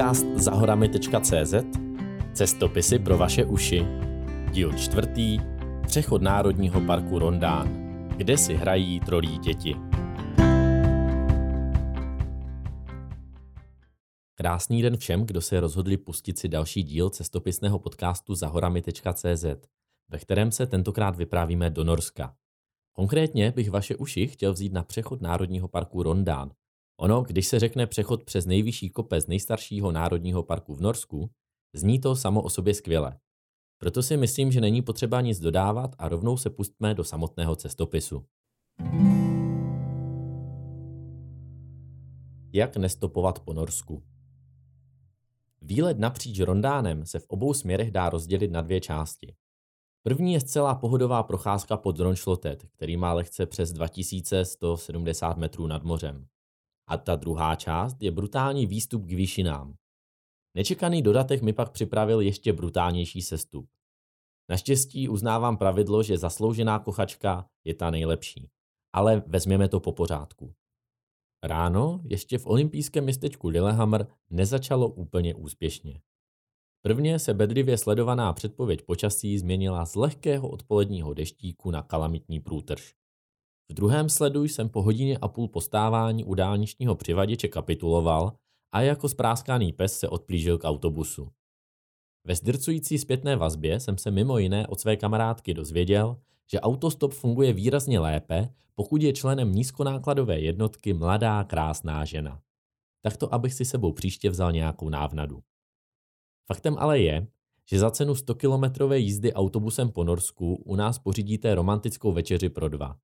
Podcast 0.00 0.26
zahorami.cz 0.36 1.54
Cestopisy 2.32 2.98
pro 2.98 3.18
vaše 3.18 3.44
uši. 3.44 3.86
Díl 4.52 4.72
čtvrtý. 4.72 5.38
Přechod 5.86 6.22
Národního 6.22 6.80
parku 6.80 7.18
Rondán. 7.18 7.68
Kde 8.16 8.38
si 8.38 8.54
hrají 8.54 9.00
trolí 9.00 9.38
děti. 9.38 9.76
Krásný 14.34 14.82
den 14.82 14.96
všem, 14.96 15.26
kdo 15.26 15.40
se 15.40 15.60
rozhodli 15.60 15.96
pustit 15.96 16.38
si 16.38 16.48
další 16.48 16.82
díl 16.82 17.10
cestopisného 17.10 17.78
podcastu 17.78 18.34
zahorami.cz, 18.34 19.44
ve 20.08 20.18
kterém 20.18 20.52
se 20.52 20.66
tentokrát 20.66 21.16
vyprávíme 21.16 21.70
do 21.70 21.84
Norska. 21.84 22.34
Konkrétně 22.92 23.50
bych 23.50 23.70
vaše 23.70 23.96
uši 23.96 24.26
chtěl 24.26 24.52
vzít 24.52 24.72
na 24.72 24.82
přechod 24.82 25.20
Národního 25.20 25.68
parku 25.68 26.02
Rondán, 26.02 26.50
Ono, 27.00 27.22
když 27.22 27.46
se 27.46 27.58
řekne 27.58 27.86
přechod 27.86 28.24
přes 28.24 28.46
nejvyšší 28.46 28.90
kopec 28.90 29.26
nejstaršího 29.26 29.92
národního 29.92 30.42
parku 30.42 30.74
v 30.74 30.80
Norsku, 30.80 31.30
zní 31.74 32.00
to 32.00 32.16
samo 32.16 32.42
o 32.42 32.50
sobě 32.50 32.74
skvěle. 32.74 33.18
Proto 33.78 34.02
si 34.02 34.16
myslím, 34.16 34.52
že 34.52 34.60
není 34.60 34.82
potřeba 34.82 35.20
nic 35.20 35.40
dodávat 35.40 35.94
a 35.98 36.08
rovnou 36.08 36.36
se 36.36 36.50
pustíme 36.50 36.94
do 36.94 37.04
samotného 37.04 37.56
cestopisu. 37.56 38.24
Jak 42.52 42.76
nestopovat 42.76 43.40
po 43.40 43.52
Norsku? 43.52 44.02
Výlet 45.62 45.98
napříč 45.98 46.40
Rondánem 46.40 47.06
se 47.06 47.18
v 47.18 47.26
obou 47.26 47.54
směrech 47.54 47.90
dá 47.90 48.10
rozdělit 48.10 48.50
na 48.50 48.60
dvě 48.60 48.80
části. 48.80 49.34
První 50.02 50.32
je 50.32 50.40
zcela 50.40 50.74
pohodová 50.74 51.22
procházka 51.22 51.76
pod 51.76 51.96
Dronšlotet, 51.96 52.66
který 52.76 52.96
má 52.96 53.12
lehce 53.12 53.46
přes 53.46 53.72
2170 53.72 55.36
metrů 55.36 55.66
nad 55.66 55.82
mořem. 55.82 56.26
A 56.90 56.96
ta 56.96 57.16
druhá 57.16 57.56
část 57.56 58.02
je 58.02 58.10
brutální 58.10 58.66
výstup 58.66 59.06
k 59.06 59.12
výšinám. 59.12 59.74
Nečekaný 60.56 61.02
dodatek 61.02 61.42
mi 61.42 61.52
pak 61.52 61.72
připravil 61.72 62.20
ještě 62.20 62.52
brutálnější 62.52 63.22
sestup. 63.22 63.68
Naštěstí 64.50 65.08
uznávám 65.08 65.56
pravidlo, 65.56 66.02
že 66.02 66.18
zasloužená 66.18 66.78
kochačka 66.78 67.46
je 67.64 67.74
ta 67.74 67.90
nejlepší. 67.90 68.50
Ale 68.92 69.22
vezměme 69.26 69.68
to 69.68 69.80
po 69.80 69.92
pořádku. 69.92 70.54
Ráno 71.44 72.00
ještě 72.04 72.38
v 72.38 72.46
olympijském 72.46 73.04
městečku 73.04 73.48
Lillehammer 73.48 74.06
nezačalo 74.30 74.88
úplně 74.88 75.34
úspěšně. 75.34 76.00
Prvně 76.82 77.18
se 77.18 77.34
bedlivě 77.34 77.78
sledovaná 77.78 78.32
předpověď 78.32 78.82
počasí 78.82 79.38
změnila 79.38 79.86
z 79.86 79.94
lehkého 79.94 80.48
odpoledního 80.48 81.14
deštíku 81.14 81.70
na 81.70 81.82
kalamitní 81.82 82.40
průtrž. 82.40 82.99
V 83.70 83.74
druhém 83.74 84.08
sledu 84.08 84.44
jsem 84.44 84.68
po 84.68 84.82
hodině 84.82 85.18
a 85.18 85.28
půl 85.28 85.48
postávání 85.48 86.24
u 86.24 86.34
dálničního 86.34 86.94
přivaděče 86.94 87.48
kapituloval 87.48 88.32
a 88.72 88.80
jako 88.80 89.08
spráskáný 89.08 89.72
pes 89.72 89.98
se 89.98 90.08
odplížil 90.08 90.58
k 90.58 90.64
autobusu. 90.64 91.28
Ve 92.24 92.34
zdrcující 92.34 92.98
zpětné 92.98 93.36
vazbě 93.36 93.80
jsem 93.80 93.98
se 93.98 94.10
mimo 94.10 94.38
jiné 94.38 94.66
od 94.66 94.80
své 94.80 94.96
kamarádky 94.96 95.54
dozvěděl, 95.54 96.16
že 96.52 96.60
autostop 96.60 97.12
funguje 97.12 97.52
výrazně 97.52 97.98
lépe, 97.98 98.54
pokud 98.74 99.02
je 99.02 99.12
členem 99.12 99.52
nízkonákladové 99.52 100.40
jednotky 100.40 100.92
mladá 100.92 101.44
krásná 101.44 102.04
žena. 102.04 102.40
Tak 103.02 103.16
to, 103.16 103.34
abych 103.34 103.54
si 103.54 103.64
sebou 103.64 103.92
příště 103.92 104.30
vzal 104.30 104.52
nějakou 104.52 104.88
návnadu. 104.88 105.42
Faktem 106.46 106.76
ale 106.78 107.00
je, 107.00 107.26
že 107.68 107.78
za 107.78 107.90
cenu 107.90 108.12
100-kilometrové 108.12 108.94
jízdy 108.94 109.32
autobusem 109.32 109.90
po 109.90 110.04
Norsku 110.04 110.54
u 110.54 110.76
nás 110.76 110.98
pořídíte 110.98 111.54
romantickou 111.54 112.12
večeři 112.12 112.48
pro 112.48 112.68
dva. 112.68 112.96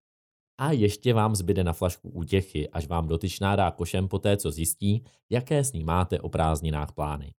A 0.58 0.72
ještě 0.72 1.14
vám 1.14 1.36
zbyde 1.36 1.64
na 1.64 1.72
flašku 1.72 2.08
útěchy, 2.08 2.68
až 2.68 2.86
vám 2.86 3.08
dotyčná 3.08 3.56
dá 3.56 3.70
košem 3.70 4.08
po 4.08 4.18
té, 4.18 4.36
co 4.36 4.50
zjistí, 4.50 5.04
jaké 5.30 5.64
s 5.64 5.72
ní 5.72 5.84
máte 5.84 6.20
o 6.20 6.28
prázdninách 6.28 6.92
plány. 6.92 7.34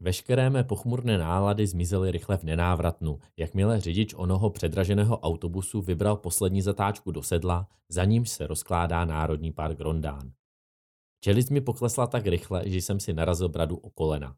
Veškeré 0.00 0.50
mé 0.50 0.64
pochmurné 0.64 1.18
nálady 1.18 1.66
zmizely 1.66 2.10
rychle 2.10 2.36
v 2.36 2.42
nenávratnu, 2.42 3.18
jakmile 3.36 3.80
řidič 3.80 4.14
onoho 4.14 4.50
předraženého 4.50 5.18
autobusu 5.18 5.80
vybral 5.80 6.16
poslední 6.16 6.62
zatáčku 6.62 7.10
do 7.10 7.22
sedla, 7.22 7.68
za 7.88 8.04
nímž 8.04 8.28
se 8.28 8.46
rozkládá 8.46 9.04
Národní 9.04 9.52
park 9.52 9.80
Rondán. 9.80 10.32
Čelist 11.20 11.50
mi 11.50 11.60
poklesla 11.60 12.06
tak 12.06 12.26
rychle, 12.26 12.62
že 12.66 12.76
jsem 12.76 13.00
si 13.00 13.12
narazil 13.12 13.48
bradu 13.48 13.76
o 13.76 13.90
kolena. 13.90 14.36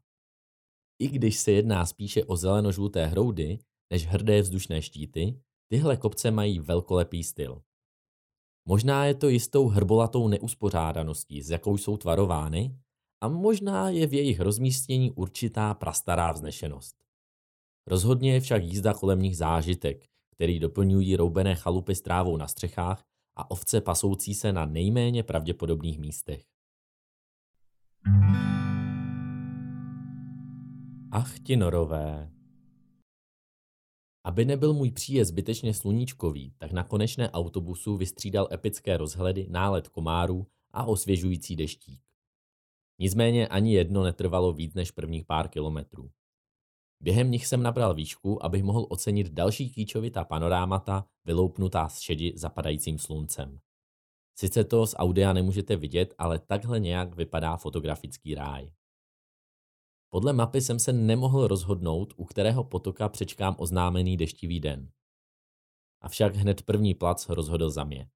I 0.99 1.07
když 1.07 1.37
se 1.37 1.51
jedná 1.51 1.85
spíše 1.85 2.23
o 2.23 2.35
zelenožluté 2.35 3.05
hroudy, 3.05 3.59
než 3.89 4.07
hrdé 4.07 4.41
vzdušné 4.41 4.81
štíty, 4.81 5.39
Tyhle 5.67 5.97
kopce 5.97 6.31
mají 6.31 6.59
velkolepý 6.59 7.23
styl. 7.23 7.61
Možná 8.67 9.05
je 9.05 9.15
to 9.15 9.29
jistou 9.29 9.67
hrbolatou 9.67 10.27
neuspořádaností, 10.27 11.41
s 11.41 11.49
jakou 11.49 11.77
jsou 11.77 11.97
tvarovány, 11.97 12.79
a 13.21 13.27
možná 13.27 13.89
je 13.89 14.07
v 14.07 14.13
jejich 14.13 14.39
rozmístění 14.39 15.11
určitá 15.11 15.73
prastará 15.73 16.31
vznešenost. 16.31 16.95
Rozhodně 17.87 18.33
je 18.33 18.39
však 18.39 18.63
jízda 18.63 18.93
kolem 18.93 19.21
nich 19.21 19.37
zážitek, 19.37 20.05
který 20.31 20.59
doplňují 20.59 21.15
roubené 21.15 21.55
chalupy 21.55 21.95
s 21.95 22.01
trávou 22.01 22.37
na 22.37 22.47
střechách 22.47 23.05
a 23.35 23.51
ovce 23.51 23.81
pasoucí 23.81 24.33
se 24.33 24.53
na 24.53 24.65
nejméně 24.65 25.23
pravděpodobných 25.23 25.99
místech. 25.99 26.45
Ach 31.11 31.39
ti 31.39 31.57
norové, 31.57 32.34
aby 34.25 34.45
nebyl 34.45 34.73
můj 34.73 34.91
příjezd 34.91 35.29
zbytečně 35.29 35.73
sluníčkový, 35.73 36.53
tak 36.57 36.71
na 36.71 36.83
konečné 36.83 37.31
autobusu 37.31 37.97
vystřídal 37.97 38.47
epické 38.51 38.97
rozhledy, 38.97 39.47
nálet 39.49 39.87
komárů 39.87 40.47
a 40.73 40.83
osvěžující 40.83 41.55
deštík. 41.55 42.01
Nicméně 42.99 43.47
ani 43.47 43.73
jedno 43.73 44.03
netrvalo 44.03 44.53
víc 44.53 44.73
než 44.73 44.91
prvních 44.91 45.25
pár 45.25 45.47
kilometrů. 45.47 46.11
Během 47.01 47.31
nich 47.31 47.47
jsem 47.47 47.63
nabral 47.63 47.93
výšku, 47.93 48.45
abych 48.45 48.63
mohl 48.63 48.85
ocenit 48.89 49.29
další 49.29 49.69
kýčovitá 49.69 50.23
panorámata, 50.23 51.05
vyloupnutá 51.25 51.89
z 51.89 51.99
šedi 51.99 52.33
zapadajícím 52.35 52.99
sluncem. 52.99 53.59
Sice 54.37 54.63
to 54.63 54.87
z 54.87 54.95
audia 54.97 55.33
nemůžete 55.33 55.75
vidět, 55.75 56.13
ale 56.17 56.39
takhle 56.39 56.79
nějak 56.79 57.15
vypadá 57.15 57.57
fotografický 57.57 58.35
ráj. 58.35 58.71
Podle 60.15 60.33
mapy 60.33 60.61
jsem 60.61 60.79
se 60.79 60.93
nemohl 60.93 61.47
rozhodnout, 61.47 62.13
u 62.17 62.25
kterého 62.25 62.63
potoka 62.63 63.09
přečkám 63.09 63.55
oznámený 63.57 64.17
deštivý 64.17 64.59
den. 64.59 64.89
Avšak 66.01 66.35
hned 66.35 66.61
první 66.61 66.93
plac 66.93 67.29
rozhodl 67.29 67.69
za 67.69 67.83
mě. 67.83 68.09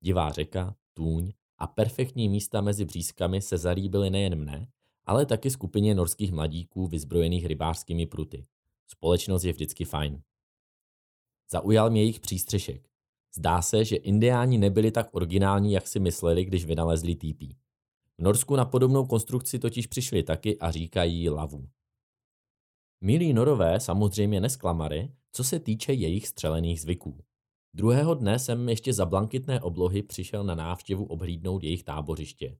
Divá 0.00 0.32
řeka, 0.32 0.76
tůň 0.92 1.32
a 1.58 1.66
perfektní 1.66 2.28
místa 2.28 2.60
mezi 2.60 2.84
břízkami 2.84 3.40
se 3.40 3.58
zalíbily 3.58 4.10
nejen 4.10 4.34
mne, 4.34 4.68
ale 5.04 5.26
taky 5.26 5.50
skupině 5.50 5.94
norských 5.94 6.32
mladíků 6.32 6.86
vyzbrojených 6.86 7.46
rybářskými 7.46 8.06
pruty. 8.06 8.46
Společnost 8.86 9.44
je 9.44 9.52
vždycky 9.52 9.84
fajn. 9.84 10.22
Zaujal 11.50 11.90
mě 11.90 12.00
jejich 12.00 12.20
přístřešek. 12.20 12.88
Zdá 13.34 13.62
se, 13.62 13.84
že 13.84 13.96
indiáni 13.96 14.58
nebyli 14.58 14.90
tak 14.90 15.08
originální, 15.12 15.72
jak 15.72 15.88
si 15.88 16.00
mysleli, 16.00 16.44
když 16.44 16.64
vynalezli 16.64 17.14
týpí. 17.14 17.56
V 18.18 18.22
Norsku 18.22 18.56
na 18.56 18.64
podobnou 18.64 19.06
konstrukci 19.06 19.58
totiž 19.58 19.86
přišli 19.86 20.22
taky 20.22 20.58
a 20.58 20.70
říkají 20.70 21.30
lavu. 21.30 21.68
Milí 23.00 23.32
norové 23.32 23.80
samozřejmě 23.80 24.40
nesklamary, 24.40 25.12
co 25.32 25.44
se 25.44 25.60
týče 25.60 25.92
jejich 25.92 26.28
střelených 26.28 26.80
zvyků. 26.80 27.24
Druhého 27.74 28.14
dne 28.14 28.38
jsem 28.38 28.68
ještě 28.68 28.92
za 28.92 29.06
blankitné 29.06 29.60
oblohy 29.60 30.02
přišel 30.02 30.44
na 30.44 30.54
návštěvu 30.54 31.04
obhlídnout 31.04 31.62
jejich 31.62 31.84
tábořiště. 31.84 32.58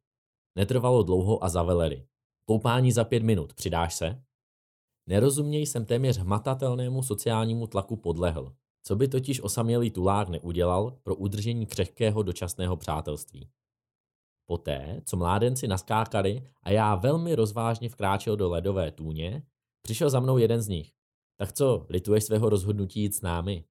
Netrvalo 0.56 1.02
dlouho 1.02 1.44
a 1.44 1.48
zavelery. 1.48 2.06
Koupání 2.44 2.92
za 2.92 3.04
pět 3.04 3.22
minut, 3.22 3.54
přidáš 3.54 3.94
se? 3.94 4.22
Nerozuměj 5.06 5.66
jsem 5.66 5.84
téměř 5.84 6.18
hmatatelnému 6.18 7.02
sociálnímu 7.02 7.66
tlaku 7.66 7.96
podlehl, 7.96 8.56
co 8.82 8.96
by 8.96 9.08
totiž 9.08 9.40
osamělý 9.40 9.90
tulák 9.90 10.28
neudělal 10.28 10.98
pro 11.02 11.14
udržení 11.14 11.66
křehkého 11.66 12.22
dočasného 12.22 12.76
přátelství. 12.76 13.50
Poté, 14.46 15.00
co 15.04 15.16
mládenci 15.16 15.68
naskákali 15.68 16.50
a 16.62 16.70
já 16.70 16.94
velmi 16.94 17.34
rozvážně 17.34 17.88
vkráčel 17.88 18.36
do 18.36 18.48
ledové 18.48 18.90
tůně, 18.90 19.42
přišel 19.82 20.10
za 20.10 20.20
mnou 20.20 20.38
jeden 20.38 20.62
z 20.62 20.68
nich. 20.68 20.92
Tak 21.36 21.52
co, 21.52 21.86
lituješ 21.90 22.24
svého 22.24 22.48
rozhodnutí 22.48 23.00
jít 23.00 23.14
s 23.14 23.22
námi? 23.22 23.64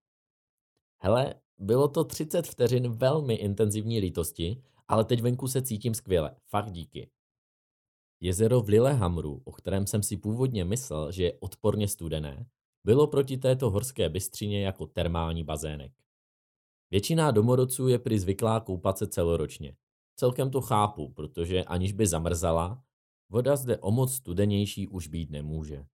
Hele, 1.02 1.36
bylo 1.58 1.88
to 1.88 2.04
30 2.04 2.48
vteřin 2.48 2.92
velmi 2.92 3.34
intenzivní 3.34 4.00
lítosti, 4.00 4.64
ale 4.88 5.06
teď 5.06 5.22
venku 5.22 5.48
se 5.48 5.62
cítím 5.62 5.94
skvěle. 5.94 6.36
Fakt 6.50 6.72
díky. 6.72 7.10
Jezero 8.20 8.62
v 8.62 8.70
Lillehamru, 8.70 9.42
o 9.46 9.52
kterém 9.52 9.88
jsem 9.88 10.04
si 10.04 10.18
původně 10.18 10.66
myslel, 10.66 11.12
že 11.12 11.24
je 11.24 11.38
odporně 11.40 11.88
studené, 11.88 12.46
bylo 12.84 13.08
proti 13.08 13.38
této 13.38 13.70
horské 13.70 14.10
bystřině 14.10 14.66
jako 14.66 14.88
termální 14.88 15.44
bazének. 15.44 15.92
Většina 16.92 17.31
domorodců 17.31 17.88
je 17.88 18.00
prý 18.00 18.20
zvyklá 18.20 18.60
koupat 18.60 18.98
se 18.98 19.08
celoročně. 19.08 19.75
Celkem 20.24 20.52
to 20.52 20.62
chápu, 20.62 21.10
protože 21.10 21.64
aniž 21.64 21.92
by 21.92 22.08
zamrzala, 22.08 22.84
voda 23.30 23.56
zde 23.56 23.78
o 23.78 23.92
moc 23.92 24.14
studenější 24.14 24.88
už 24.88 25.08
být 25.08 25.30
nemůže. 25.30 25.86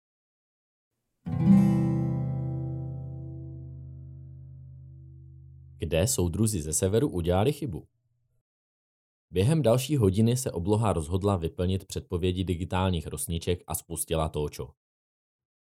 Kde 5.79 6.07
soudruzi 6.07 6.63
ze 6.63 6.73
severu 6.73 7.09
udělali 7.09 7.53
chybu? 7.53 7.89
Během 9.31 9.63
další 9.63 9.97
hodiny 9.97 10.37
se 10.37 10.53
obloha 10.53 10.93
rozhodla 10.93 11.37
vyplnit 11.37 11.87
předpovědi 11.87 12.45
digitálních 12.45 13.07
rosniček 13.07 13.63
a 13.67 13.75
spustila 13.75 14.29
točo. 14.29 14.71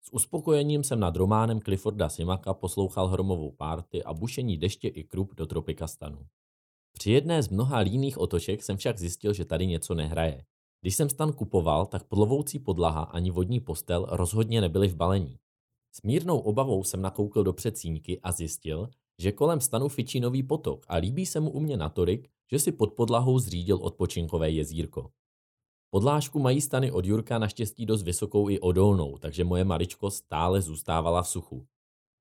S 0.01 0.13
uspokojením 0.13 0.83
jsem 0.83 0.99
nad 0.99 1.15
románem 1.15 1.61
Clifforda 1.61 2.09
Simaka 2.09 2.53
poslouchal 2.53 3.07
hromovou 3.07 3.51
párty 3.51 4.03
a 4.03 4.13
bušení 4.13 4.57
deště 4.57 4.87
i 4.87 5.03
krup 5.03 5.35
do 5.35 5.45
Tropikastanu. 5.45 6.27
Při 6.97 7.11
jedné 7.11 7.43
z 7.43 7.49
mnoha 7.49 7.77
líných 7.79 8.17
otoček 8.17 8.63
jsem 8.63 8.77
však 8.77 8.99
zjistil, 8.99 9.33
že 9.33 9.45
tady 9.45 9.67
něco 9.67 9.93
nehraje. 9.93 10.45
Když 10.81 10.95
jsem 10.95 11.09
stan 11.09 11.33
kupoval, 11.33 11.85
tak 11.85 12.03
plovoucí 12.03 12.59
podlaha 12.59 13.01
ani 13.01 13.31
vodní 13.31 13.59
postel 13.59 14.07
rozhodně 14.09 14.61
nebyly 14.61 14.87
v 14.87 14.95
balení. 14.95 15.39
S 15.95 16.01
mírnou 16.01 16.39
obavou 16.39 16.83
jsem 16.83 17.01
nakoukl 17.01 17.43
do 17.43 17.53
předsíňky 17.53 18.19
a 18.21 18.31
zjistil, 18.31 18.89
že 19.19 19.31
kolem 19.31 19.61
stanu 19.61 19.87
fičí 19.87 20.19
nový 20.19 20.43
potok 20.43 20.85
a 20.87 20.95
líbí 20.95 21.25
se 21.25 21.39
mu 21.39 21.51
u 21.51 21.59
mě 21.59 21.77
natolik, 21.77 22.29
že 22.51 22.59
si 22.59 22.71
pod 22.71 22.93
podlahou 22.93 23.39
zřídil 23.39 23.77
odpočinkové 23.81 24.51
jezírko. 24.51 25.11
Podlážku 25.89 26.39
mají 26.39 26.61
stany 26.61 26.91
od 26.91 27.05
Jurka 27.05 27.39
naštěstí 27.39 27.85
dost 27.85 28.03
vysokou 28.03 28.49
i 28.49 28.59
odolnou, 28.59 29.17
takže 29.17 29.43
moje 29.43 29.63
maličko 29.63 30.11
stále 30.11 30.61
zůstávala 30.61 31.21
v 31.21 31.27
suchu. 31.27 31.67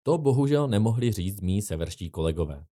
To 0.03 0.19
bohužel 0.19 0.69
nemohli 0.69 1.13
říct 1.13 1.41
mý 1.41 1.63
severští 1.63 2.11
kolegové. 2.11 2.67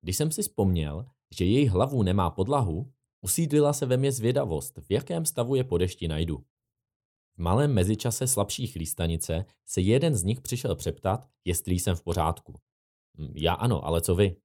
Když 0.00 0.16
jsem 0.16 0.30
si 0.30 0.42
vzpomněl, 0.42 1.06
že 1.34 1.44
její 1.44 1.68
hlavu 1.68 2.02
nemá 2.02 2.30
podlahu, 2.30 2.92
usídlila 3.20 3.72
se 3.72 3.86
ve 3.86 3.96
mě 3.96 4.12
zvědavost, 4.12 4.78
v 4.78 4.90
jakém 4.90 5.24
stavu 5.24 5.54
je 5.54 5.64
po 5.64 5.78
dešti 5.78 6.08
najdu. 6.08 6.44
V 7.36 7.38
malém 7.38 7.74
mezičase 7.74 8.26
slabší 8.26 8.66
chlístanice 8.66 9.44
se 9.66 9.80
jeden 9.80 10.14
z 10.14 10.24
nich 10.24 10.40
přišel 10.40 10.76
přeptat, 10.76 11.28
jestli 11.44 11.74
jsem 11.74 11.96
v 11.96 12.02
pořádku. 12.02 12.54
Hm, 13.18 13.32
já 13.36 13.54
ano, 13.54 13.84
ale 13.84 14.00
co 14.00 14.14
vy? 14.14 14.36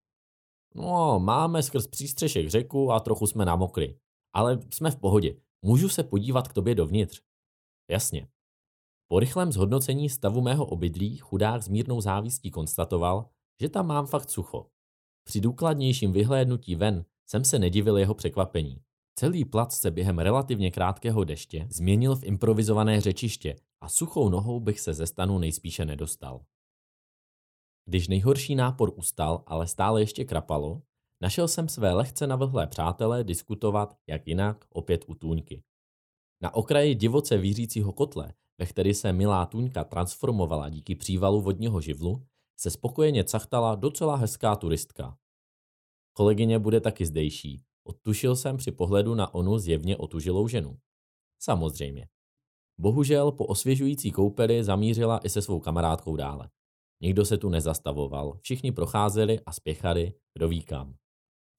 No, 0.75 1.19
máme 1.19 1.63
skrz 1.63 1.88
přístřešek 1.88 2.50
řeku 2.50 2.91
a 2.91 3.00
trochu 3.00 3.27
jsme 3.27 3.45
namokli. 3.45 4.00
Ale 4.33 4.59
jsme 4.74 4.91
v 4.91 4.95
pohodě. 4.95 5.36
Můžu 5.62 5.89
se 5.89 6.03
podívat 6.03 6.47
k 6.47 6.53
tobě 6.53 6.75
dovnitř? 6.75 7.21
Jasně. 7.89 8.27
Po 9.07 9.19
rychlém 9.19 9.51
zhodnocení 9.51 10.09
stavu 10.09 10.41
mého 10.41 10.65
obydlí 10.65 11.18
chudák 11.18 11.63
s 11.63 11.68
mírnou 11.68 12.01
závistí 12.01 12.51
konstatoval, 12.51 13.30
že 13.62 13.69
tam 13.69 13.88
mám 13.88 14.06
fakt 14.06 14.30
sucho. 14.30 14.69
Při 15.30 15.42
důkladnějším 15.42 16.12
vyhlédnutí 16.12 16.76
ven 16.76 17.06
jsem 17.26 17.46
se 17.46 17.60
nedivil 17.60 17.98
jeho 17.98 18.14
překvapení. 18.14 18.81
Celý 19.16 19.46
plac 19.46 19.78
se 19.78 19.92
během 19.92 20.20
relativně 20.20 20.72
krátkého 20.72 21.24
deště 21.24 21.68
změnil 21.72 22.16
v 22.16 22.24
improvizované 22.24 23.02
řečiště 23.02 23.56
a 23.81 23.90
suchou 23.90 24.30
nohou 24.30 24.60
bych 24.60 24.80
se 24.80 24.94
ze 24.94 25.08
stanu 25.08 25.40
nejspíše 25.40 25.86
nedostal. 25.86 26.46
Když 27.86 28.08
nejhorší 28.08 28.56
nápor 28.56 28.92
ustal, 28.96 29.44
ale 29.48 29.68
stále 29.68 30.02
ještě 30.02 30.26
krapalo, 30.26 30.81
našel 31.22 31.48
jsem 31.48 31.70
své 31.70 31.94
lehce 31.94 32.28
navlhlé 32.28 32.68
přátelé 32.68 33.24
diskutovat, 33.24 33.98
jak 34.08 34.28
jinak, 34.28 34.66
opět 34.70 35.06
u 35.08 35.16
tůňky. 35.16 35.64
Na 36.42 36.54
okraji 36.54 36.96
divoce 36.96 37.38
vířícího 37.38 37.94
kotle, 37.94 38.34
ve 38.58 38.66
který 38.66 38.94
se 38.94 39.14
milá 39.14 39.46
tůňka 39.46 39.84
transformovala 39.84 40.70
díky 40.70 40.96
přívalu 40.96 41.42
vodního 41.42 41.82
živlu, 41.82 42.28
se 42.60 42.70
spokojeně 42.70 43.24
cachtala 43.24 43.76
docela 43.76 44.16
hezká 44.16 44.56
turistka. 44.56 45.18
Kolegyně 46.14 46.60
bude 46.60 46.82
taky 46.82 47.06
zdejší, 47.06 47.64
odtušil 47.84 48.36
jsem 48.36 48.58
při 48.58 48.72
pohledu 48.72 49.16
na 49.16 49.34
onu 49.34 49.58
zjevně 49.58 49.98
otužilou 49.98 50.48
ženu. 50.48 50.78
Samozřejmě. 51.40 52.08
Bohužel 52.78 53.32
po 53.32 53.46
osvěžující 53.46 54.12
koupeli 54.12 54.64
zamířila 54.64 55.20
i 55.24 55.30
se 55.30 55.42
svou 55.42 55.60
kamarádkou 55.60 56.16
dále. 56.16 56.50
Nikdo 57.02 57.26
se 57.26 57.38
tu 57.38 57.50
nezastavoval, 57.50 58.38
všichni 58.42 58.72
procházeli 58.72 59.40
a 59.46 59.52
spěchali, 59.52 60.14
kdo 60.34 60.48
ví 60.48 60.64
kam. 60.64 60.96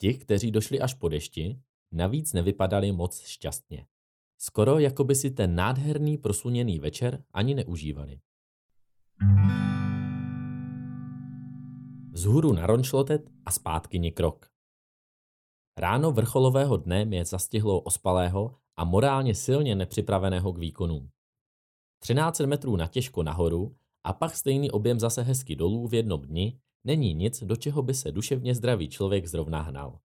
Ti, 0.01 0.15
kteří 0.15 0.51
došli 0.51 0.81
až 0.81 0.95
po 0.95 1.09
dešti, 1.09 1.61
navíc 1.93 2.33
nevypadali 2.33 2.93
moc 2.93 3.21
šťastně. 3.21 3.87
Skoro 4.39 4.79
jako 4.79 5.05
by 5.05 5.15
si 5.15 5.31
ten 5.31 5.55
nádherný 5.55 6.19
prosluněný 6.19 6.79
večer 6.79 7.25
ani 7.33 7.55
neužívali. 7.55 8.21
Vzhůru 12.13 12.53
na 12.53 12.67
Ronšlotet 12.67 13.31
a 13.47 13.51
zpátky 13.51 13.99
ni 13.99 14.13
krok. 14.13 14.51
Ráno 15.79 16.13
vrcholového 16.13 16.77
dne 16.77 17.05
mě 17.05 17.25
zastihlo 17.25 17.81
ospalého 17.81 18.57
a 18.77 18.85
morálně 18.85 19.35
silně 19.35 19.75
nepřipraveného 19.75 20.53
k 20.53 20.59
výkonům. 20.59 21.11
13 21.99 22.41
metrů 22.41 22.77
na 22.77 22.87
těžko 22.87 23.23
nahoru 23.23 23.77
a 24.05 24.13
pak 24.13 24.37
stejný 24.37 24.71
objem 24.71 25.01
zase 25.01 25.23
hezky 25.23 25.57
dolů 25.57 25.89
v 25.89 25.95
jednom 25.95 26.21
dni 26.21 26.61
není 26.85 27.15
nic, 27.15 27.43
do 27.43 27.57
čeho 27.57 27.83
by 27.83 27.95
se 27.95 28.13
duševně 28.13 28.55
zdravý 28.55 28.89
člověk 28.89 29.27
zrovna 29.27 29.63
hnal. 29.63 29.99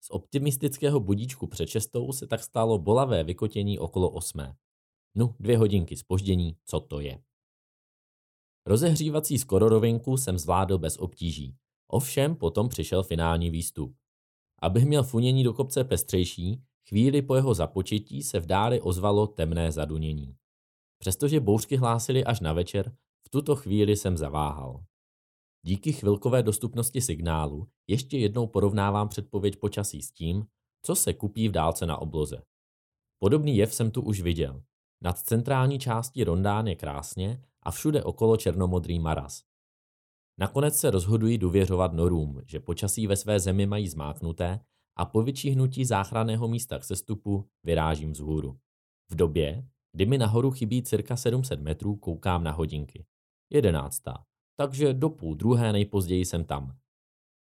Z 0.00 0.10
optimistického 0.10 1.00
budíčku 1.00 1.46
před 1.46 1.68
šestou 1.68 2.12
se 2.12 2.26
tak 2.26 2.42
stalo 2.42 2.78
bolavé 2.78 3.24
vykotění 3.24 3.78
okolo 3.78 4.10
osmé. 4.10 4.56
No, 5.14 5.34
dvě 5.40 5.58
hodinky 5.58 5.96
spoždění, 5.96 6.56
co 6.64 6.80
to 6.80 7.00
je. 7.00 7.22
Rozehřívací 8.66 9.38
skororovinku 9.38 10.16
jsem 10.16 10.38
zvládl 10.38 10.78
bez 10.78 10.96
obtíží. 10.96 11.56
Ovšem 11.88 12.36
potom 12.36 12.68
přišel 12.68 13.02
finální 13.02 13.50
výstup. 13.50 13.96
Abych 14.62 14.84
měl 14.84 15.02
funění 15.02 15.44
do 15.44 15.52
kopce 15.52 15.84
pestřejší, 15.84 16.62
chvíli 16.88 17.22
po 17.22 17.34
jeho 17.34 17.54
započetí 17.54 18.22
se 18.22 18.40
v 18.40 18.46
dáli 18.46 18.80
ozvalo 18.80 19.26
temné 19.26 19.72
zadunění. 19.72 20.36
Přestože 20.98 21.40
bouřky 21.40 21.76
hlásily 21.76 22.24
až 22.24 22.40
na 22.40 22.52
večer, 22.52 22.96
v 23.26 23.30
tuto 23.30 23.56
chvíli 23.56 23.96
jsem 23.96 24.16
zaváhal. 24.16 24.84
Díky 25.66 25.92
chvilkové 25.92 26.42
dostupnosti 26.42 27.00
signálu 27.00 27.68
ještě 27.88 28.18
jednou 28.18 28.46
porovnávám 28.46 29.08
předpověď 29.08 29.56
počasí 29.56 30.02
s 30.02 30.12
tím, 30.12 30.46
co 30.82 30.94
se 30.94 31.14
kupí 31.14 31.48
v 31.48 31.52
dálce 31.52 31.86
na 31.86 31.98
obloze. 31.98 32.42
Podobný 33.18 33.56
jev 33.56 33.74
jsem 33.74 33.90
tu 33.90 34.02
už 34.02 34.20
viděl. 34.20 34.62
Nad 35.02 35.18
centrální 35.18 35.78
částí 35.78 36.24
rondán 36.24 36.66
je 36.66 36.76
krásně 36.76 37.44
a 37.62 37.70
všude 37.70 38.04
okolo 38.04 38.36
černomodrý 38.36 38.98
maras. 38.98 39.42
Nakonec 40.38 40.76
se 40.76 40.90
rozhodují 40.90 41.38
důvěřovat 41.38 41.92
norům, 41.92 42.40
že 42.46 42.60
počasí 42.60 43.06
ve 43.06 43.16
své 43.16 43.40
zemi 43.40 43.66
mají 43.66 43.88
zmáknuté 43.88 44.60
a 44.96 45.04
po 45.04 45.22
vyčíhnutí 45.22 45.84
záchranného 45.84 46.48
místa 46.48 46.78
k 46.78 46.84
sestupu 46.84 47.48
vyrážím 47.64 48.12
vzhůru. 48.12 48.58
V 49.10 49.14
době, 49.14 49.68
kdy 49.92 50.06
mi 50.06 50.18
nahoru 50.18 50.50
chybí 50.50 50.82
cirka 50.82 51.16
700 51.16 51.60
metrů, 51.60 51.96
koukám 51.96 52.44
na 52.44 52.52
hodinky. 52.52 53.06
Jedenáctá. 53.50 54.24
Takže 54.56 54.94
do 54.94 55.10
půl 55.10 55.34
druhé 55.34 55.72
nejpozději 55.72 56.24
jsem 56.24 56.44
tam. 56.44 56.76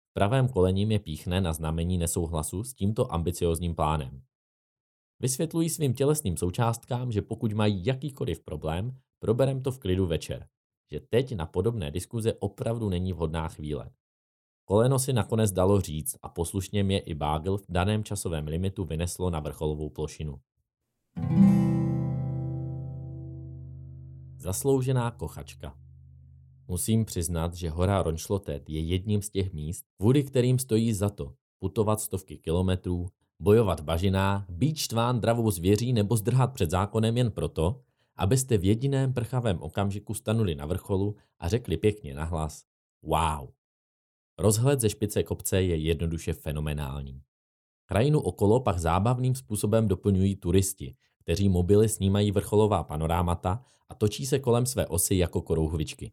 V 0.10 0.14
pravém 0.14 0.48
koleni 0.48 0.86
mě 0.86 1.00
píchne 1.00 1.42
na 1.42 1.54
znamení 1.54 1.98
nesouhlasu 1.98 2.64
s 2.64 2.74
tímto 2.74 3.14
ambiciozním 3.14 3.76
plánem. 3.76 4.24
Vysvětlují 5.20 5.70
svým 5.70 5.94
tělesným 5.94 6.38
součástkám, 6.38 7.12
že 7.12 7.22
pokud 7.22 7.54
mají 7.54 7.86
jakýkoliv 7.86 8.44
problém, 8.44 9.00
proberem 9.20 9.62
to 9.62 9.72
v 9.72 9.80
klidu 9.80 10.06
večer. 10.06 10.48
Že 10.92 11.00
teď 11.00 11.36
na 11.36 11.46
podobné 11.46 11.92
diskuze 11.92 12.34
opravdu 12.34 12.90
není 12.90 13.14
vhodná 13.14 13.48
chvíle. 13.48 13.92
Koleno 14.66 15.00
si 15.00 15.14
nakonec 15.14 15.52
dalo 15.52 15.82
říct 15.82 16.16
a 16.24 16.30
poslušně 16.30 16.84
mě 16.84 17.00
i 17.00 17.14
Bágl 17.14 17.58
v 17.58 17.66
daném 17.70 18.04
časovém 18.04 18.48
limitu 18.48 18.86
vyneslo 18.86 19.30
na 19.30 19.40
vrcholovou 19.40 19.90
plošinu. 19.90 20.40
Zasloužená 24.38 25.12
kochačka 25.12 25.78
Musím 26.68 27.06
přiznat, 27.06 27.54
že 27.54 27.70
hora 27.70 28.04
Ronšlotet 28.04 28.70
je 28.70 28.80
jedním 28.80 29.22
z 29.22 29.30
těch 29.30 29.54
míst, 29.54 29.86
kvůli 29.98 30.24
kterým 30.24 30.60
stojí 30.60 30.94
za 30.94 31.10
to 31.10 31.34
putovat 31.60 32.02
stovky 32.02 32.38
kilometrů, 32.38 33.08
bojovat 33.40 33.82
bažiná, 33.82 34.46
být 34.50 34.78
štván 34.78 35.20
dravou 35.22 35.52
zvěří 35.52 35.94
nebo 35.94 36.18
zdrhat 36.18 36.54
před 36.54 36.70
zákonem 36.70 37.18
jen 37.18 37.32
proto, 37.32 37.82
abyste 38.20 38.58
v 38.58 38.66
jediném 38.66 39.14
prchavém 39.14 39.62
okamžiku 39.62 40.14
stanuli 40.14 40.56
na 40.56 40.66
vrcholu 40.66 41.16
a 41.40 41.50
řekli 41.50 41.78
pěkně 41.78 42.14
nahlas 42.14 42.66
Wow! 43.02 43.50
Rozhled 44.38 44.80
ze 44.80 44.90
špice 44.90 45.24
kopce 45.24 45.62
je 45.62 45.76
jednoduše 45.76 46.34
fenomenální. 46.34 47.22
Krajinu 47.86 48.20
okolo 48.20 48.60
pak 48.60 48.80
zábavným 48.80 49.36
způsobem 49.36 49.88
doplňují 49.88 50.36
turisti, 50.36 50.96
kteří 51.20 51.50
mobily 51.50 51.90
snímají 51.90 52.32
vrcholová 52.32 52.84
panorámata 52.84 53.64
a 53.90 53.96
točí 53.96 54.26
se 54.26 54.40
kolem 54.40 54.66
své 54.66 54.88
osy 54.88 55.16
jako 55.16 55.42
korouhvičky. 55.42 56.12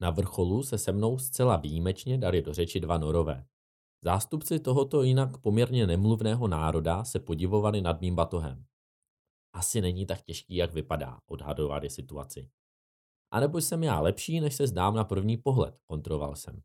Na 0.00 0.10
vrcholu 0.10 0.62
se 0.62 0.78
se 0.78 0.92
mnou 0.92 1.18
zcela 1.18 1.56
výjimečně 1.56 2.18
dali 2.18 2.42
do 2.42 2.54
řeči 2.54 2.80
dva 2.80 2.98
norové. 2.98 3.44
Zástupci 4.04 4.60
tohoto 4.60 5.02
jinak 5.02 5.38
poměrně 5.38 5.86
nemluvného 5.86 6.48
národa 6.48 7.04
se 7.04 7.18
podivovali 7.18 7.80
nad 7.80 8.00
mým 8.00 8.14
batohem. 8.14 8.64
Asi 9.58 9.80
není 9.80 10.06
tak 10.06 10.22
těžký, 10.22 10.56
jak 10.56 10.72
vypadá, 10.72 11.20
odhadovali 11.26 11.90
situaci. 11.90 12.50
A 13.30 13.40
nebo 13.40 13.58
jsem 13.58 13.82
já 13.82 14.00
lepší, 14.00 14.40
než 14.40 14.54
se 14.54 14.66
zdám 14.66 14.94
na 14.94 15.04
první 15.04 15.36
pohled, 15.36 15.80
kontroval 15.86 16.36
jsem. 16.36 16.62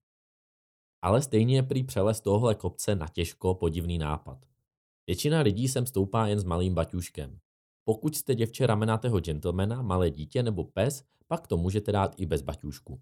Ale 1.01 1.21
stejně 1.21 1.55
je 1.55 1.63
prý 1.63 1.83
přeles 1.83 2.21
tohle 2.21 2.55
kopce 2.55 2.95
na 2.95 3.07
těžko 3.07 3.55
podivný 3.55 3.97
nápad. 3.97 4.45
Většina 5.07 5.41
lidí 5.41 5.67
sem 5.67 5.85
stoupá 5.85 6.27
jen 6.27 6.39
s 6.39 6.43
malým 6.43 6.75
baťuškem. 6.75 7.39
Pokud 7.83 8.15
jste 8.15 8.35
děvče 8.35 8.67
ramenatého 8.67 9.19
gentlemana, 9.19 9.81
malé 9.81 10.09
dítě 10.09 10.43
nebo 10.43 10.63
pes, 10.63 11.03
pak 11.27 11.47
to 11.47 11.57
můžete 11.57 11.91
dát 11.91 12.15
i 12.17 12.25
bez 12.25 12.41
baťušku. 12.41 13.01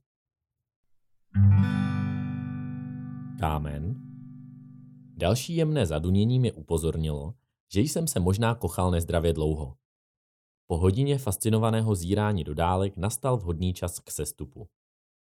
Kámen. 3.39 3.95
Další 5.17 5.55
jemné 5.55 5.85
zadunění 5.85 6.39
mě 6.39 6.51
upozornilo, 6.51 7.33
že 7.73 7.81
jsem 7.81 8.07
se 8.07 8.19
možná 8.19 8.55
kochal 8.55 8.91
nezdravě 8.91 9.33
dlouho. 9.33 9.80
Po 10.71 10.77
hodině 10.77 11.17
fascinovaného 11.17 11.95
zírání 11.95 12.43
do 12.43 12.53
dálek 12.53 12.97
nastal 12.97 13.37
vhodný 13.37 13.73
čas 13.73 13.99
k 13.99 14.11
sestupu. 14.11 14.69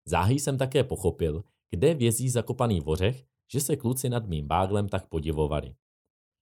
Záhy 0.05 0.39
jsem 0.39 0.57
také 0.57 0.83
pochopil, 0.83 1.43
kde 1.69 1.93
vězí 1.93 2.29
zakopaný 2.29 2.81
vořech, 2.81 3.25
že 3.51 3.59
se 3.59 3.75
kluci 3.75 4.09
nad 4.09 4.25
mým 4.25 4.47
báglem 4.47 4.89
tak 4.89 5.07
podivovali. 5.07 5.75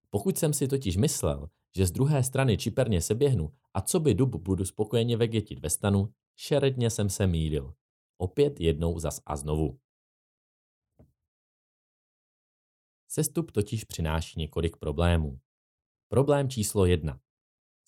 Pokud 0.09 0.37
jsem 0.37 0.53
si 0.53 0.67
totiž 0.67 0.97
myslel, 0.97 1.49
že 1.75 1.85
z 1.85 1.91
druhé 1.91 2.23
strany 2.23 2.57
čiperně 2.57 3.01
se 3.01 3.15
běhnu 3.15 3.53
a 3.73 3.81
co 3.81 3.99
by 3.99 4.13
dub 4.13 4.35
budu 4.35 4.65
spokojeně 4.65 5.17
vegetit 5.17 5.59
ve 5.59 5.69
stanu, 5.69 6.13
šeredně 6.35 6.89
jsem 6.89 7.09
se 7.09 7.27
mýlil. 7.27 7.73
Opět 8.17 8.59
jednou 8.59 8.99
zas 8.99 9.21
a 9.25 9.35
znovu. 9.35 9.79
Sestup 13.07 13.51
totiž 13.51 13.83
přináší 13.83 14.39
několik 14.39 14.77
problémů. 14.77 15.39
Problém 16.07 16.49
číslo 16.49 16.85
jedna. 16.85 17.19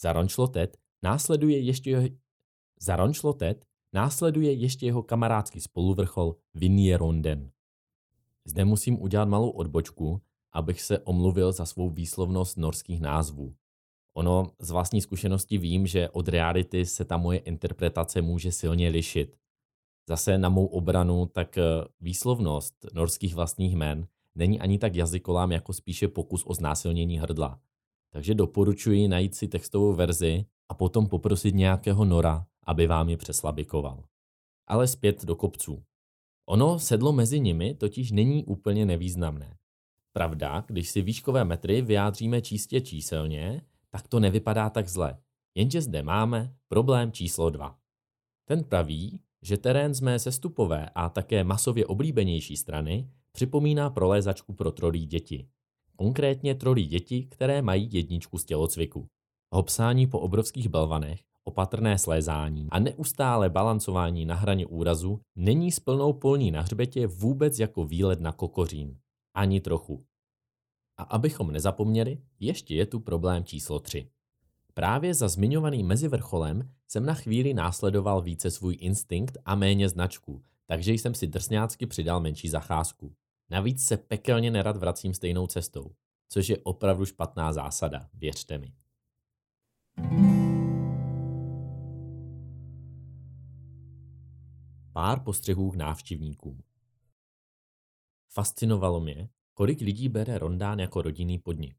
Za 0.01 0.13
Ronšlotet 0.13 0.81
následuje 1.03 1.59
ještě 1.59 1.89
jeho, 1.89 2.07
za 2.79 2.95
Ronšlotet 2.95 3.65
následuje 3.93 4.53
ještě 4.53 4.85
jeho 4.85 5.03
kamarádský 5.03 5.61
spoluvrchol 5.61 6.35
Vinjeronden. 6.53 7.51
Zde 8.45 8.65
musím 8.65 9.01
udělat 9.01 9.29
malou 9.29 9.49
odbočku, 9.49 10.21
abych 10.51 10.81
se 10.81 10.99
omluvil 10.99 11.51
za 11.51 11.65
svou 11.65 11.89
výslovnost 11.89 12.57
norských 12.57 13.01
názvů. 13.01 13.55
Ono 14.13 14.51
z 14.59 14.71
vlastní 14.71 15.01
zkušenosti 15.01 15.57
vím, 15.57 15.87
že 15.87 16.09
od 16.09 16.27
reality 16.27 16.85
se 16.85 17.05
ta 17.05 17.17
moje 17.17 17.39
interpretace 17.39 18.21
může 18.21 18.51
silně 18.51 18.89
lišit. 18.89 19.37
Zase 20.09 20.37
na 20.37 20.49
mou 20.49 20.65
obranu, 20.65 21.25
tak 21.25 21.57
eh, 21.57 21.63
výslovnost 21.99 22.85
norských 22.93 23.35
vlastních 23.35 23.73
jmen 23.73 24.07
není 24.35 24.59
ani 24.59 24.79
tak 24.79 24.95
jazykolám, 24.95 25.51
jako 25.51 25.73
spíše 25.73 26.07
pokus 26.07 26.43
o 26.47 26.53
znásilnění 26.53 27.19
hrdla. 27.19 27.59
Takže 28.09 28.35
doporučuji 28.35 29.07
najít 29.07 29.35
si 29.35 29.47
textovou 29.47 29.93
verzi 29.93 30.45
a 30.71 30.73
potom 30.73 31.07
poprosit 31.07 31.55
nějakého 31.55 32.05
Nora, 32.05 32.45
aby 32.65 32.87
vám 32.87 33.09
ji 33.09 33.17
přeslabikoval. 33.17 34.03
Ale 34.67 34.87
zpět 34.87 35.25
do 35.25 35.35
kopců. 35.35 35.83
Ono 36.49 36.79
sedlo 36.79 37.11
mezi 37.11 37.39
nimi 37.39 37.73
totiž 37.73 38.11
není 38.11 38.45
úplně 38.45 38.85
nevýznamné. 38.85 39.57
Pravda, 40.13 40.63
když 40.67 40.89
si 40.89 41.01
výškové 41.01 41.45
metry 41.45 41.81
vyjádříme 41.81 42.41
čistě 42.41 42.81
číselně, 42.81 43.61
tak 43.89 44.07
to 44.07 44.19
nevypadá 44.19 44.69
tak 44.69 44.87
zle. 44.87 45.17
Jenže 45.55 45.81
zde 45.81 46.03
máme 46.03 46.55
problém 46.67 47.11
číslo 47.11 47.49
2. 47.49 47.77
Ten 48.45 48.63
praví, 48.63 49.19
že 49.41 49.57
terén 49.57 49.93
z 49.93 49.99
mé 49.99 50.19
sestupové 50.19 50.89
a 50.95 51.09
také 51.09 51.43
masově 51.43 51.85
oblíbenější 51.85 52.57
strany 52.57 53.09
připomíná 53.31 53.89
prolézačku 53.89 54.53
pro 54.53 54.71
trolí 54.71 55.05
děti. 55.05 55.47
Konkrétně 55.95 56.55
trolí 56.55 56.85
děti, 56.85 57.23
které 57.23 57.61
mají 57.61 57.89
jedničku 57.91 58.37
z 58.37 58.45
tělocviku. 58.45 59.07
Hopsání 59.53 60.07
po 60.07 60.19
obrovských 60.19 60.69
balvanech, 60.69 61.19
opatrné 61.43 61.97
slézání 61.97 62.67
a 62.71 62.79
neustále 62.79 63.49
balancování 63.49 64.25
na 64.25 64.35
hraně 64.35 64.67
úrazu 64.67 65.21
není 65.35 65.71
s 65.71 65.79
plnou 65.79 66.13
polní 66.13 66.51
na 66.51 66.61
hřbetě 66.61 67.07
vůbec 67.07 67.59
jako 67.59 67.85
výlet 67.85 68.19
na 68.19 68.31
kokořín. 68.31 68.97
Ani 69.33 69.61
trochu. 69.61 70.05
A 70.97 71.03
abychom 71.03 71.51
nezapomněli, 71.51 72.21
ještě 72.39 72.75
je 72.75 72.85
tu 72.85 72.99
problém 72.99 73.43
číslo 73.43 73.79
3. 73.79 74.09
Právě 74.73 75.13
za 75.13 75.27
zmiňovaným 75.27 75.87
mezivrcholem 75.87 76.69
jsem 76.87 77.05
na 77.05 77.13
chvíli 77.13 77.53
následoval 77.53 78.21
více 78.21 78.51
svůj 78.51 78.77
instinkt 78.79 79.37
a 79.45 79.55
méně 79.55 79.89
značku, 79.89 80.43
takže 80.65 80.93
jsem 80.93 81.13
si 81.13 81.27
drsňácky 81.27 81.85
přidal 81.85 82.19
menší 82.19 82.49
zacházku. 82.49 83.15
Navíc 83.49 83.85
se 83.85 83.97
pekelně 83.97 84.51
nerad 84.51 84.77
vracím 84.77 85.13
stejnou 85.13 85.47
cestou, 85.47 85.91
což 86.29 86.49
je 86.49 86.57
opravdu 86.57 87.05
špatná 87.05 87.53
zásada, 87.53 88.09
věřte 88.13 88.57
mi. 88.57 88.73
Pár 94.93 95.23
postřehů 95.23 95.71
k 95.71 95.75
návštěvníkům. 95.75 96.63
Fascinovalo 98.33 98.99
mě, 98.99 99.29
kolik 99.53 99.81
lidí 99.81 100.09
bere 100.09 100.37
rondán 100.37 100.79
jako 100.79 101.01
rodinný 101.01 101.39
podnik. 101.39 101.77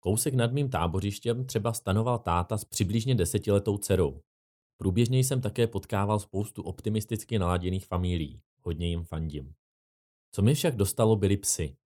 Kousek 0.00 0.34
nad 0.34 0.52
mým 0.52 0.70
tábořištěm 0.70 1.46
třeba 1.46 1.72
stanoval 1.72 2.18
táta 2.18 2.58
s 2.58 2.64
přibližně 2.64 3.14
desetiletou 3.14 3.78
dcerou. 3.78 4.22
Průběžně 4.76 5.18
jsem 5.18 5.40
také 5.40 5.66
potkával 5.66 6.18
spoustu 6.18 6.62
optimisticky 6.62 7.38
naladěných 7.38 7.86
familií, 7.86 8.42
hodně 8.60 8.88
jim 8.88 9.04
fandím. 9.04 9.54
Co 10.32 10.42
mi 10.42 10.54
však 10.54 10.76
dostalo, 10.76 11.16
byly 11.16 11.36
psy. 11.36 11.76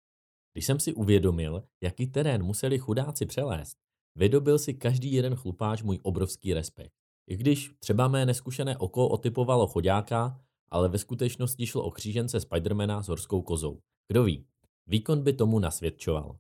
Když 0.53 0.67
jsem 0.67 0.81
si 0.81 0.93
uvědomil, 0.93 1.69
jaký 1.81 2.07
terén 2.07 2.43
museli 2.43 2.79
chudáci 2.79 3.27
přelézt, 3.27 3.84
vydobil 4.15 4.59
si 4.59 4.75
každý 4.75 5.13
jeden 5.13 5.35
chlupáč 5.35 5.83
můj 5.83 5.99
obrovský 6.03 6.55
respekt. 6.55 6.93
I 7.27 7.37
když 7.37 7.71
třeba 7.79 8.09
mé 8.09 8.27
neskušené 8.27 8.77
oko 8.77 9.09
otypovalo 9.09 9.67
chodáka, 9.67 10.41
ale 10.69 10.89
ve 10.89 10.99
skutečnosti 10.99 11.67
šlo 11.67 11.83
o 11.83 11.91
křížence 11.91 12.41
Spidermana 12.41 13.03
s 13.03 13.09
horskou 13.09 13.43
kozou. 13.43 13.81
Kdo 14.09 14.25
ví, 14.25 14.47
výkon 14.87 15.23
by 15.23 15.33
tomu 15.33 15.59
nasvědčoval. 15.59 16.39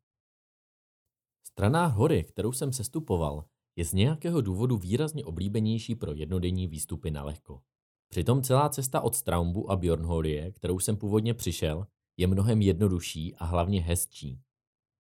Strana 1.46 1.86
hory, 1.86 2.24
kterou 2.24 2.52
jsem 2.52 2.72
sestupoval, 2.72 3.44
je 3.76 3.84
z 3.84 3.92
nějakého 3.92 4.40
důvodu 4.40 4.76
výrazně 4.76 5.24
oblíbenější 5.24 5.94
pro 5.94 6.12
jednodenní 6.12 6.68
výstupy 6.68 7.10
na 7.10 7.24
lehko. 7.24 7.62
Přitom 8.08 8.42
celá 8.42 8.68
cesta 8.68 9.00
od 9.00 9.14
Straumbu 9.14 9.70
a 9.70 9.76
Bjornholie, 9.76 10.52
kterou 10.52 10.78
jsem 10.78 10.96
původně 10.96 11.34
přišel, 11.34 11.86
je 12.16 12.26
mnohem 12.26 12.62
jednodušší 12.62 13.34
a 13.34 13.44
hlavně 13.44 13.82
hezčí. 13.82 14.40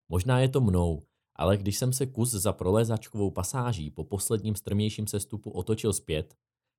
Možná 0.08 0.40
je 0.40 0.48
to 0.48 0.60
mnou, 0.60 1.02
ale 1.36 1.56
když 1.56 1.78
jsem 1.78 1.92
se 1.92 2.06
kus 2.06 2.30
za 2.30 2.52
prolézačkovou 2.52 3.30
pasáží 3.30 3.90
po 3.90 4.04
posledním 4.04 4.54
strmějším 4.54 5.06
sestupu 5.06 5.50
otočil 5.50 5.92
zpět, 5.92 6.34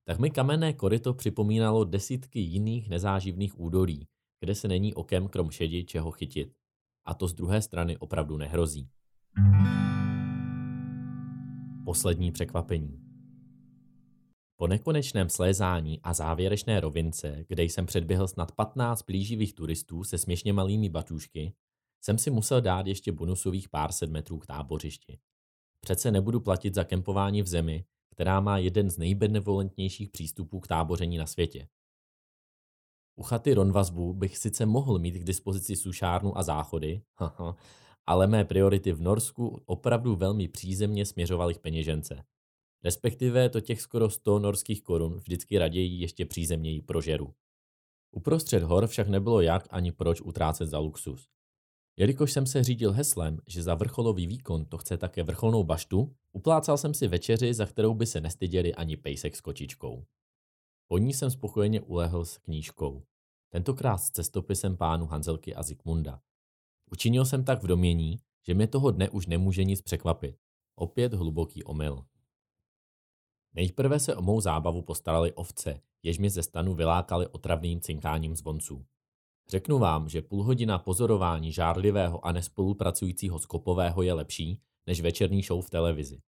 tak 0.07 0.19
mi 0.19 0.31
kamenné 0.31 0.73
koryto 0.73 1.13
připomínalo 1.13 1.83
desítky 1.83 2.39
jiných 2.39 2.89
nezáživných 2.89 3.59
údolí, 3.59 4.07
kde 4.39 4.55
se 4.55 4.67
není 4.67 4.93
okem 4.93 5.27
krom 5.27 5.51
šedi 5.51 5.83
čeho 5.83 6.11
chytit. 6.11 6.53
A 7.05 7.13
to 7.13 7.27
z 7.27 7.33
druhé 7.33 7.61
strany 7.61 7.97
opravdu 7.97 8.37
nehrozí. 8.37 8.89
Poslední 11.85 12.31
překvapení. 12.31 13.01
Po 14.57 14.67
nekonečném 14.67 15.29
slézání 15.29 15.99
a 16.03 16.13
závěrečné 16.13 16.79
rovince, 16.79 17.45
kde 17.47 17.63
jsem 17.63 17.85
předběhl 17.85 18.27
snad 18.27 18.51
15 18.51 19.01
plíživých 19.01 19.53
turistů 19.53 20.03
se 20.03 20.17
směšně 20.17 20.53
malými 20.53 20.89
batůžky, 20.89 21.53
jsem 22.05 22.17
si 22.17 22.31
musel 22.31 22.61
dát 22.61 22.87
ještě 22.87 23.11
bonusových 23.11 23.69
pár 23.69 23.91
set 23.91 24.09
metrů 24.09 24.37
k 24.37 24.45
tábořišti. 24.47 25.19
Přece 25.79 26.11
nebudu 26.11 26.39
platit 26.39 26.73
za 26.73 26.83
kempování 26.83 27.41
v 27.41 27.47
zemi, 27.47 27.85
která 28.09 28.39
má 28.39 28.57
jeden 28.57 28.89
z 28.89 28.97
nejbenevolentnějších 28.97 30.09
přístupů 30.09 30.59
k 30.59 30.67
táboření 30.67 31.17
na 31.17 31.25
světě. 31.25 31.67
U 33.15 33.23
chaty 33.23 33.53
Ronvazbu 33.53 34.13
bych 34.13 34.37
sice 34.37 34.65
mohl 34.65 34.99
mít 34.99 35.11
k 35.11 35.23
dispozici 35.23 35.75
sušárnu 35.75 36.37
a 36.37 36.43
záchody, 36.43 37.01
ale 38.05 38.27
mé 38.27 38.45
priority 38.45 38.91
v 38.91 39.01
Norsku 39.01 39.61
opravdu 39.65 40.15
velmi 40.15 40.47
přízemně 40.47 41.05
směřovaly 41.05 41.53
k 41.53 41.61
peněžence. 41.61 42.23
Respektive 42.83 43.49
to 43.49 43.61
těch 43.61 43.81
skoro 43.81 44.09
100 44.09 44.39
norských 44.39 44.83
korun 44.83 45.17
vždycky 45.17 45.57
raději 45.57 46.01
ještě 46.01 46.25
přízemněji 46.25 46.81
prožeru. 46.81 47.33
Uprostřed 48.11 48.63
hor 48.63 48.87
však 48.87 49.07
nebylo 49.07 49.41
jak 49.41 49.67
ani 49.69 49.91
proč 49.91 50.21
utrácet 50.21 50.69
za 50.69 50.79
luxus. 50.79 51.34
Jelikož 51.97 52.31
jsem 52.31 52.45
se 52.45 52.63
řídil 52.63 52.91
heslem, 52.91 53.39
že 53.47 53.63
za 53.63 53.75
vrcholový 53.75 54.27
výkon 54.27 54.65
to 54.65 54.77
chce 54.77 54.97
také 54.97 55.23
vrcholnou 55.23 55.63
baštu, 55.63 56.15
uplácal 56.31 56.77
jsem 56.77 56.93
si 56.93 57.07
večeři, 57.07 57.53
za 57.53 57.65
kterou 57.65 57.93
by 57.93 58.05
se 58.05 58.21
nestyděli 58.21 58.75
ani 58.75 58.97
pejsek 58.97 59.35
s 59.35 59.41
kočičkou. 59.41 60.05
Po 60.87 60.97
ní 60.97 61.13
jsem 61.13 61.31
spokojeně 61.31 61.81
ulehl 61.81 62.25
s 62.25 62.37
knížkou. 62.37 63.03
Tentokrát 63.49 63.97
s 63.97 64.11
cestopisem 64.11 64.77
pánu 64.77 65.05
Hanzelky 65.05 65.55
a 65.55 65.63
Zikmunda. 65.63 66.21
Učinil 66.91 67.25
jsem 67.25 67.43
tak 67.43 67.63
v 67.63 67.67
domění, 67.67 68.19
že 68.47 68.53
mě 68.53 68.67
toho 68.67 68.91
dne 68.91 69.09
už 69.09 69.27
nemůže 69.27 69.63
nic 69.63 69.81
překvapit. 69.81 70.37
Opět 70.75 71.13
hluboký 71.13 71.63
omyl. 71.63 72.05
Nejprve 73.53 73.99
se 73.99 74.15
o 74.15 74.21
mou 74.21 74.41
zábavu 74.41 74.81
postarali 74.81 75.33
ovce, 75.33 75.81
jež 76.03 76.17
mě 76.17 76.29
ze 76.29 76.43
stanu 76.43 76.73
vylákali 76.73 77.27
otravným 77.27 77.81
cinkáním 77.81 78.35
zvonců. 78.35 78.85
Řeknu 79.49 79.79
vám, 79.79 80.09
že 80.09 80.21
půl 80.21 80.43
hodina 80.43 80.79
pozorování 80.79 81.51
žárlivého 81.51 82.25
a 82.25 82.31
nespolupracujícího 82.31 83.39
skopového 83.39 84.01
je 84.01 84.13
lepší 84.13 84.61
než 84.87 85.01
večerní 85.01 85.41
show 85.43 85.61
v 85.61 85.69
televizi. 85.69 86.21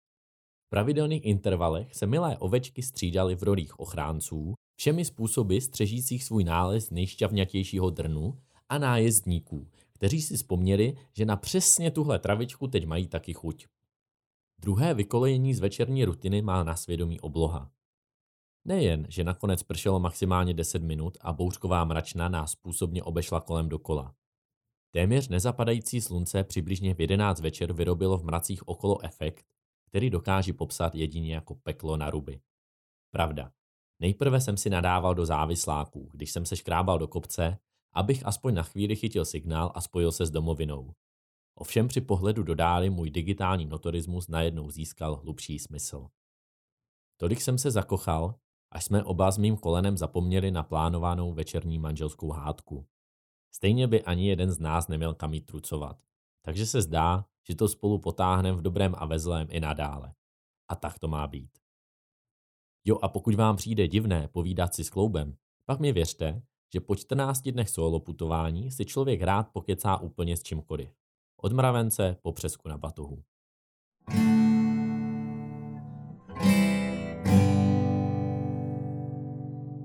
V 0.67 0.69
pravidelných 0.69 1.25
intervalech 1.25 1.95
se 1.95 2.07
milé 2.07 2.39
ovečky 2.39 2.83
střídaly 2.83 3.37
v 3.37 3.43
rolích 3.43 3.81
ochránců, 3.81 4.55
všemi 4.77 5.05
způsoby 5.05 5.59
střežících 5.59 6.25
svůj 6.25 6.45
nález 6.45 6.91
nejšťavňatějšího 6.91 7.91
drnu 7.91 8.39
a 8.69 8.79
nájezdníků, 8.79 9.69
kteří 9.93 10.23
si 10.23 10.37
vzpomněli, 10.37 10.97
že 11.13 11.25
na 11.25 11.37
přesně 11.37 11.91
tuhle 11.91 12.19
travičku 12.19 12.69
teď 12.69 12.87
mají 12.87 13.09
taky 13.09 13.33
chuť. 13.33 13.67
Druhé 14.59 14.95
vykolejení 14.95 15.55
z 15.55 15.61
večerní 15.61 16.05
rutiny 16.05 16.43
má 16.43 16.65
na 16.65 16.77
svědomí 16.77 17.21
obloha. 17.21 17.71
Nejen, 18.67 19.07
že 19.09 19.25
nakonec 19.25 19.63
pršelo 19.63 20.01
maximálně 20.01 20.55
10 20.55 20.83
minut 20.83 21.19
a 21.21 21.33
bouřková 21.33 21.85
mračna 21.85 22.29
nás 22.29 22.51
způsobně 22.51 23.03
obešla 23.03 23.41
kolem 23.41 23.69
dokola. 23.69 24.15
Téměř 24.91 25.29
nezapadající 25.29 26.01
slunce 26.01 26.45
přibližně 26.45 26.95
v 26.95 27.01
11 27.01 27.41
večer 27.41 27.73
vyrobilo 27.73 28.19
v 28.19 28.25
mracích 28.25 28.69
okolo 28.69 29.05
efekt, 29.05 29.47
který 29.89 30.11
dokáží 30.11 30.53
popsat 30.53 30.95
jedině 30.95 31.35
jako 31.35 31.55
peklo 31.55 31.97
na 31.97 32.11
ruby. 32.11 32.41
Pravda. 33.11 33.53
Nejprve 34.01 34.41
jsem 34.41 34.57
si 34.57 34.71
nadával 34.71 35.15
do 35.15 35.27
závisláků, 35.27 36.11
když 36.13 36.33
jsem 36.33 36.47
se 36.47 36.57
škrábal 36.57 36.99
do 36.99 37.09
kopce, 37.09 37.59
abych 37.93 38.27
aspoň 38.27 38.55
na 38.55 38.63
chvíli 38.63 38.97
chytil 38.97 39.25
signál 39.25 39.73
a 39.75 39.81
spojil 39.81 40.13
se 40.13 40.27
s 40.27 40.31
domovinou. 40.31 40.93
Ovšem 41.55 41.89
při 41.89 42.01
pohledu 42.01 42.43
do 42.43 42.55
dály 42.55 42.91
můj 42.91 43.11
digitální 43.11 43.67
notorismus 43.67 44.29
najednou 44.29 44.71
získal 44.71 45.17
hlubší 45.17 45.59
smysl. 45.59 46.09
Tolik 47.17 47.41
jsem 47.41 47.59
se 47.59 47.71
zakochal, 47.71 48.35
až 48.71 48.85
jsme 48.85 49.05
oba 49.05 49.31
s 49.31 49.39
mým 49.39 49.57
kolenem 49.57 49.97
zapomněli 49.97 50.51
na 50.51 50.63
plánovanou 50.63 51.33
večerní 51.33 51.79
manželskou 51.79 52.31
hádku. 52.31 52.87
Stejně 53.55 53.87
by 53.87 54.03
ani 54.03 54.29
jeden 54.29 54.51
z 54.51 54.59
nás 54.59 54.89
neměl 54.89 55.15
kam 55.15 55.35
jít 55.35 55.47
trucovat. 55.47 55.97
Takže 56.43 56.67
se 56.67 56.83
zdá, 56.83 57.25
že 57.49 57.57
to 57.57 57.69
spolu 57.69 57.99
potáhneme 57.99 58.59
v 58.59 58.63
dobrém 58.63 58.95
a 58.99 59.07
ve 59.07 59.19
zlém 59.19 59.47
i 59.51 59.61
nadále. 59.61 60.15
A 60.69 60.77
tak 60.77 60.99
to 60.99 61.09
má 61.09 61.27
být. 61.27 61.51
Jo 62.85 62.99
a 63.03 63.09
pokud 63.09 63.35
vám 63.35 63.57
přijde 63.57 63.89
divné 63.89 64.29
povídat 64.29 64.75
si 64.75 64.85
s 64.85 64.91
kloubem, 64.91 65.37
pak 65.65 65.81
mi 65.81 65.93
věřte, 65.93 66.43
že 66.73 66.81
po 66.81 66.97
14 66.97 67.41
dnech 67.41 67.71
solo 67.71 68.01
putování 68.01 68.71
si 68.71 68.85
člověk 68.85 69.23
rád 69.23 69.49
pokecá 69.53 69.97
úplně 69.97 70.37
s 70.37 70.43
čímkoliv. 70.43 70.95
Od 71.37 71.53
mravence 71.53 72.17
po 72.23 72.33
přesku 72.33 72.69
na 72.69 72.79
batohu. 72.79 73.23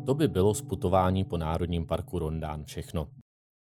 To 0.06 0.14
by 0.14 0.28
bylo 0.28 0.54
z 0.54 0.62
putování 0.62 1.24
po 1.24 1.38
Národním 1.38 1.88
parku 1.88 2.20
Rondán 2.20 2.66
všechno. 2.66 3.08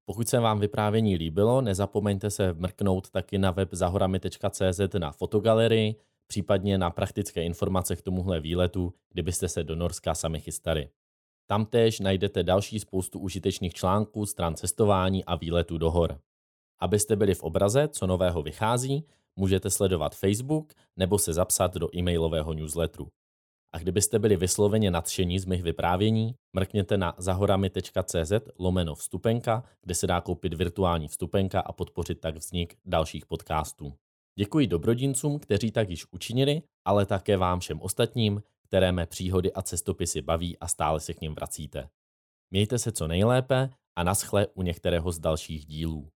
Pokud 0.05 0.27
se 0.27 0.39
vám 0.39 0.59
vyprávění 0.59 1.15
líbilo, 1.15 1.61
nezapomeňte 1.61 2.29
se 2.29 2.53
mrknout 2.53 3.09
taky 3.09 3.37
na 3.37 3.51
web 3.51 3.69
zahorami.cz 3.71 4.79
na 4.97 5.11
fotogalerii, 5.11 5.95
případně 6.27 6.77
na 6.77 6.89
praktické 6.89 7.43
informace 7.43 7.95
k 7.95 8.01
tomuhle 8.01 8.39
výletu, 8.39 8.93
kdybyste 9.13 9.49
se 9.49 9.63
do 9.63 9.75
Norska 9.75 10.15
sami 10.15 10.39
chystali. 10.39 10.89
Tam 11.47 11.65
též 11.65 11.99
najdete 11.99 12.43
další 12.43 12.79
spoustu 12.79 13.19
užitečných 13.19 13.73
článků, 13.73 14.25
stran 14.25 14.55
cestování 14.55 15.25
a 15.25 15.35
výletů 15.35 15.77
do 15.77 15.91
hor. 15.91 16.19
Abyste 16.79 17.15
byli 17.15 17.35
v 17.35 17.43
obraze, 17.43 17.87
co 17.87 18.07
nového 18.07 18.41
vychází, 18.41 19.05
můžete 19.35 19.69
sledovat 19.69 20.15
Facebook 20.15 20.73
nebo 20.97 21.17
se 21.17 21.33
zapsat 21.33 21.75
do 21.75 21.95
e-mailového 21.95 22.53
newsletteru. 22.53 23.07
A 23.75 23.79
kdybyste 23.79 24.19
byli 24.19 24.37
vysloveně 24.37 24.91
nadšení 24.91 25.39
z 25.39 25.45
mých 25.45 25.63
vyprávění, 25.63 26.35
mrkněte 26.53 26.97
na 26.97 27.15
zahorami.cz 27.17 28.31
lomeno 28.59 28.95
vstupenka, 28.95 29.63
kde 29.81 29.95
se 29.95 30.07
dá 30.07 30.21
koupit 30.21 30.53
virtuální 30.53 31.07
vstupenka 31.07 31.59
a 31.59 31.71
podpořit 31.71 32.19
tak 32.19 32.35
vznik 32.35 32.77
dalších 32.85 33.25
podcastů. 33.25 33.93
Děkuji 34.39 34.67
dobrodincům, 34.67 35.39
kteří 35.39 35.71
tak 35.71 35.89
již 35.89 36.05
učinili, 36.11 36.61
ale 36.85 37.05
také 37.05 37.37
vám 37.37 37.59
všem 37.59 37.81
ostatním, 37.81 38.43
které 38.67 38.91
mé 38.91 39.05
příhody 39.05 39.53
a 39.53 39.61
cestopisy 39.61 40.21
baví 40.21 40.59
a 40.59 40.67
stále 40.67 40.99
se 40.99 41.13
k 41.13 41.21
ním 41.21 41.35
vracíte. 41.35 41.89
Mějte 42.51 42.79
se 42.79 42.91
co 42.91 43.07
nejlépe 43.07 43.69
a 43.95 44.03
naschle 44.03 44.47
u 44.47 44.61
některého 44.61 45.11
z 45.11 45.19
dalších 45.19 45.65
dílů. 45.65 46.09